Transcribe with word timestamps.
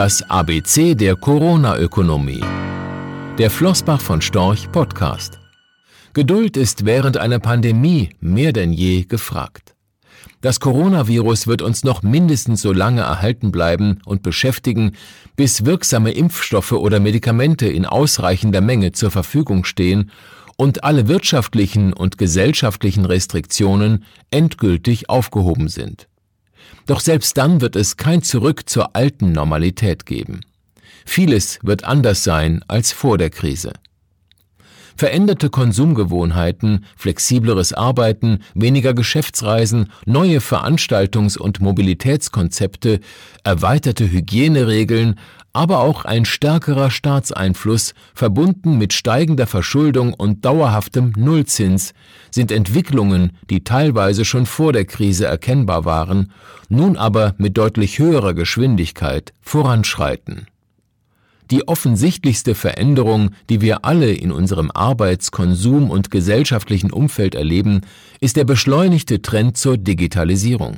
Das 0.00 0.22
ABC 0.30 0.94
der 0.94 1.14
Corona-Ökonomie. 1.14 2.40
Der 3.36 3.50
Flossbach 3.50 4.00
von 4.00 4.22
Storch 4.22 4.72
Podcast. 4.72 5.38
Geduld 6.14 6.56
ist 6.56 6.86
während 6.86 7.18
einer 7.18 7.38
Pandemie 7.38 8.08
mehr 8.18 8.54
denn 8.54 8.72
je 8.72 9.04
gefragt. 9.04 9.74
Das 10.40 10.58
Coronavirus 10.58 11.48
wird 11.48 11.60
uns 11.60 11.84
noch 11.84 12.02
mindestens 12.02 12.62
so 12.62 12.72
lange 12.72 13.02
erhalten 13.02 13.52
bleiben 13.52 14.00
und 14.06 14.22
beschäftigen, 14.22 14.92
bis 15.36 15.66
wirksame 15.66 16.12
Impfstoffe 16.12 16.72
oder 16.72 16.98
Medikamente 16.98 17.68
in 17.68 17.84
ausreichender 17.84 18.62
Menge 18.62 18.92
zur 18.92 19.10
Verfügung 19.10 19.66
stehen 19.66 20.12
und 20.56 20.82
alle 20.82 21.08
wirtschaftlichen 21.08 21.92
und 21.92 22.16
gesellschaftlichen 22.16 23.04
Restriktionen 23.04 24.06
endgültig 24.30 25.10
aufgehoben 25.10 25.68
sind. 25.68 26.09
Doch 26.86 27.00
selbst 27.00 27.36
dann 27.36 27.60
wird 27.60 27.76
es 27.76 27.96
kein 27.96 28.22
Zurück 28.22 28.68
zur 28.68 28.96
alten 28.96 29.32
Normalität 29.32 30.06
geben. 30.06 30.40
Vieles 31.04 31.58
wird 31.62 31.84
anders 31.84 32.24
sein 32.24 32.64
als 32.68 32.92
vor 32.92 33.18
der 33.18 33.30
Krise. 33.30 33.72
Veränderte 35.00 35.48
Konsumgewohnheiten, 35.48 36.84
flexibleres 36.94 37.72
Arbeiten, 37.72 38.40
weniger 38.52 38.92
Geschäftsreisen, 38.92 39.88
neue 40.04 40.40
Veranstaltungs- 40.40 41.38
und 41.38 41.62
Mobilitätskonzepte, 41.62 43.00
erweiterte 43.42 44.12
Hygieneregeln, 44.12 45.18
aber 45.54 45.78
auch 45.80 46.04
ein 46.04 46.26
stärkerer 46.26 46.90
Staatseinfluss, 46.90 47.94
verbunden 48.12 48.76
mit 48.76 48.92
steigender 48.92 49.46
Verschuldung 49.46 50.12
und 50.12 50.44
dauerhaftem 50.44 51.14
Nullzins, 51.16 51.94
sind 52.30 52.52
Entwicklungen, 52.52 53.32
die 53.48 53.64
teilweise 53.64 54.26
schon 54.26 54.44
vor 54.44 54.74
der 54.74 54.84
Krise 54.84 55.24
erkennbar 55.24 55.86
waren, 55.86 56.30
nun 56.68 56.98
aber 56.98 57.34
mit 57.38 57.56
deutlich 57.56 57.98
höherer 57.98 58.34
Geschwindigkeit 58.34 59.32
voranschreiten. 59.40 60.46
Die 61.50 61.66
offensichtlichste 61.66 62.54
Veränderung, 62.54 63.30
die 63.48 63.60
wir 63.60 63.84
alle 63.84 64.12
in 64.12 64.30
unserem 64.30 64.70
Arbeits-, 64.72 65.32
Konsum- 65.32 65.90
und 65.90 66.10
gesellschaftlichen 66.10 66.92
Umfeld 66.92 67.34
erleben, 67.34 67.80
ist 68.20 68.36
der 68.36 68.44
beschleunigte 68.44 69.20
Trend 69.20 69.56
zur 69.56 69.76
Digitalisierung. 69.76 70.76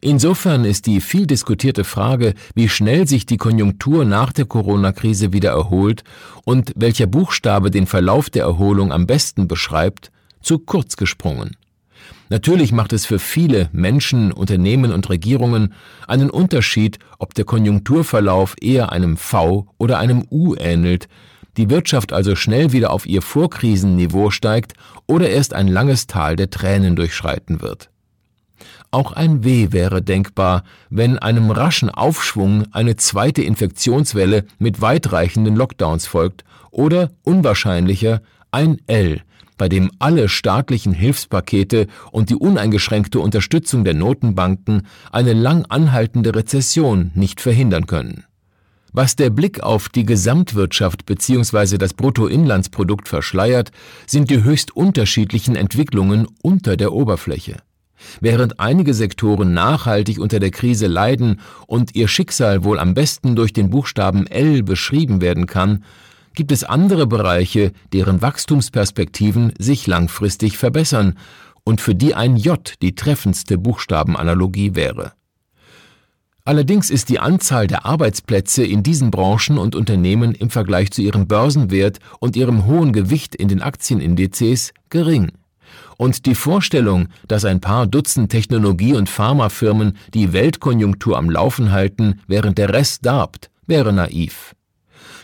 Insofern 0.00 0.64
ist 0.64 0.86
die 0.86 1.00
viel 1.00 1.26
diskutierte 1.26 1.84
Frage, 1.84 2.34
wie 2.54 2.68
schnell 2.68 3.08
sich 3.08 3.26
die 3.26 3.36
Konjunktur 3.36 4.04
nach 4.04 4.32
der 4.32 4.44
Corona-Krise 4.44 5.32
wieder 5.32 5.50
erholt 5.50 6.04
und 6.44 6.72
welcher 6.76 7.06
Buchstabe 7.06 7.70
den 7.70 7.86
Verlauf 7.86 8.30
der 8.30 8.44
Erholung 8.44 8.92
am 8.92 9.06
besten 9.06 9.48
beschreibt, 9.48 10.12
zu 10.40 10.58
kurz 10.58 10.96
gesprungen. 10.96 11.56
Natürlich 12.28 12.72
macht 12.72 12.92
es 12.92 13.06
für 13.06 13.18
viele 13.18 13.68
Menschen, 13.72 14.32
Unternehmen 14.32 14.92
und 14.92 15.08
Regierungen 15.08 15.74
einen 16.08 16.30
Unterschied, 16.30 16.98
ob 17.18 17.34
der 17.34 17.44
Konjunkturverlauf 17.44 18.56
eher 18.60 18.90
einem 18.92 19.16
V 19.16 19.66
oder 19.78 19.98
einem 19.98 20.24
U 20.30 20.54
ähnelt, 20.56 21.08
die 21.56 21.70
Wirtschaft 21.70 22.12
also 22.12 22.34
schnell 22.34 22.72
wieder 22.72 22.90
auf 22.90 23.06
ihr 23.06 23.22
Vorkrisenniveau 23.22 24.30
steigt 24.30 24.74
oder 25.06 25.30
erst 25.30 25.54
ein 25.54 25.68
langes 25.68 26.06
Tal 26.06 26.36
der 26.36 26.50
Tränen 26.50 26.96
durchschreiten 26.96 27.62
wird. 27.62 27.90
Auch 28.90 29.12
ein 29.12 29.44
W 29.44 29.72
wäre 29.72 30.02
denkbar, 30.02 30.64
wenn 30.90 31.18
einem 31.18 31.50
raschen 31.50 31.90
Aufschwung 31.90 32.64
eine 32.72 32.96
zweite 32.96 33.42
Infektionswelle 33.42 34.44
mit 34.58 34.80
weitreichenden 34.80 35.56
Lockdowns 35.56 36.06
folgt 36.06 36.44
oder 36.70 37.10
unwahrscheinlicher 37.22 38.22
ein 38.50 38.78
L, 38.86 39.22
bei 39.56 39.68
dem 39.68 39.90
alle 39.98 40.28
staatlichen 40.28 40.92
Hilfspakete 40.92 41.86
und 42.10 42.30
die 42.30 42.36
uneingeschränkte 42.36 43.20
Unterstützung 43.20 43.84
der 43.84 43.94
Notenbanken 43.94 44.86
eine 45.10 45.32
lang 45.32 45.64
anhaltende 45.68 46.34
Rezession 46.34 47.10
nicht 47.14 47.40
verhindern 47.40 47.86
können. 47.86 48.24
Was 48.92 49.14
der 49.14 49.28
Blick 49.28 49.60
auf 49.60 49.90
die 49.90 50.06
Gesamtwirtschaft 50.06 51.04
bzw. 51.04 51.76
das 51.76 51.92
Bruttoinlandsprodukt 51.92 53.08
verschleiert, 53.08 53.70
sind 54.06 54.30
die 54.30 54.42
höchst 54.42 54.74
unterschiedlichen 54.74 55.54
Entwicklungen 55.54 56.26
unter 56.40 56.78
der 56.78 56.92
Oberfläche. 56.92 57.56
Während 58.20 58.60
einige 58.60 58.94
Sektoren 58.94 59.52
nachhaltig 59.54 60.18
unter 60.18 60.38
der 60.38 60.50
Krise 60.50 60.86
leiden 60.86 61.40
und 61.66 61.94
ihr 61.94 62.08
Schicksal 62.08 62.64
wohl 62.64 62.78
am 62.78 62.94
besten 62.94 63.36
durch 63.36 63.52
den 63.52 63.70
Buchstaben 63.70 64.26
L 64.26 64.62
beschrieben 64.62 65.20
werden 65.20 65.46
kann, 65.46 65.84
gibt 66.36 66.52
es 66.52 66.62
andere 66.62 67.08
Bereiche, 67.08 67.72
deren 67.92 68.22
Wachstumsperspektiven 68.22 69.52
sich 69.58 69.88
langfristig 69.88 70.56
verbessern 70.56 71.18
und 71.64 71.80
für 71.80 71.96
die 71.96 72.14
ein 72.14 72.36
J 72.36 72.74
die 72.80 72.94
treffendste 72.94 73.58
Buchstabenanalogie 73.58 74.76
wäre. 74.76 75.14
Allerdings 76.44 76.90
ist 76.90 77.08
die 77.08 77.18
Anzahl 77.18 77.66
der 77.66 77.84
Arbeitsplätze 77.84 78.64
in 78.64 78.84
diesen 78.84 79.10
Branchen 79.10 79.58
und 79.58 79.74
Unternehmen 79.74 80.32
im 80.32 80.48
Vergleich 80.48 80.92
zu 80.92 81.02
ihrem 81.02 81.26
Börsenwert 81.26 81.98
und 82.20 82.36
ihrem 82.36 82.66
hohen 82.66 82.92
Gewicht 82.92 83.34
in 83.34 83.48
den 83.48 83.62
Aktienindizes 83.62 84.72
gering. 84.88 85.32
Und 85.96 86.24
die 86.24 86.36
Vorstellung, 86.36 87.08
dass 87.26 87.44
ein 87.44 87.60
paar 87.60 87.88
Dutzend 87.88 88.30
Technologie- 88.30 88.94
und 88.94 89.08
Pharmafirmen 89.08 89.96
die 90.14 90.32
Weltkonjunktur 90.32 91.18
am 91.18 91.30
Laufen 91.30 91.72
halten, 91.72 92.20
während 92.28 92.58
der 92.58 92.72
Rest 92.72 93.04
darbt, 93.04 93.50
wäre 93.66 93.92
naiv. 93.92 94.54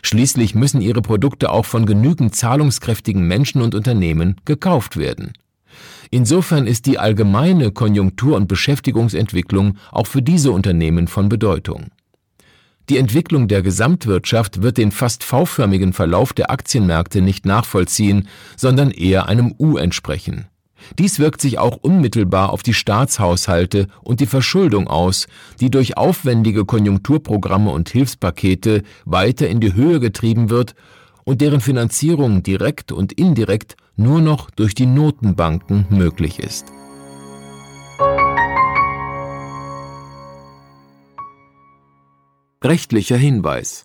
Schließlich 0.02 0.54
müssen 0.54 0.80
ihre 0.80 1.00
Produkte 1.00 1.50
auch 1.50 1.64
von 1.64 1.86
genügend 1.86 2.34
zahlungskräftigen 2.34 3.26
Menschen 3.26 3.62
und 3.62 3.74
Unternehmen 3.74 4.36
gekauft 4.44 4.96
werden. 4.96 5.32
Insofern 6.10 6.66
ist 6.66 6.86
die 6.86 6.98
allgemeine 6.98 7.70
Konjunktur- 7.70 8.36
und 8.36 8.46
Beschäftigungsentwicklung 8.46 9.78
auch 9.90 10.06
für 10.06 10.20
diese 10.20 10.50
Unternehmen 10.50 11.08
von 11.08 11.28
Bedeutung. 11.28 11.90
Die 12.88 12.98
Entwicklung 12.98 13.48
der 13.48 13.62
Gesamtwirtschaft 13.62 14.60
wird 14.60 14.76
den 14.76 14.90
fast 14.90 15.22
V-förmigen 15.22 15.92
Verlauf 15.92 16.32
der 16.32 16.50
Aktienmärkte 16.50 17.22
nicht 17.22 17.46
nachvollziehen, 17.46 18.28
sondern 18.56 18.90
eher 18.90 19.28
einem 19.28 19.54
U 19.58 19.76
entsprechen. 19.76 20.48
Dies 20.98 21.18
wirkt 21.18 21.40
sich 21.40 21.58
auch 21.58 21.76
unmittelbar 21.80 22.50
auf 22.50 22.62
die 22.62 22.74
Staatshaushalte 22.74 23.88
und 24.02 24.20
die 24.20 24.26
Verschuldung 24.26 24.88
aus, 24.88 25.26
die 25.60 25.70
durch 25.70 25.96
aufwendige 25.96 26.64
Konjunkturprogramme 26.64 27.70
und 27.70 27.88
Hilfspakete 27.88 28.82
weiter 29.04 29.48
in 29.48 29.60
die 29.60 29.74
Höhe 29.74 30.00
getrieben 30.00 30.50
wird 30.50 30.74
und 31.24 31.40
deren 31.40 31.60
Finanzierung 31.60 32.42
direkt 32.42 32.92
und 32.92 33.12
indirekt 33.12 33.76
nur 33.96 34.20
noch 34.20 34.50
durch 34.50 34.74
die 34.74 34.86
Notenbanken 34.86 35.86
möglich 35.90 36.38
ist. 36.38 36.66
Rechtlicher 42.64 43.16
Hinweis 43.16 43.84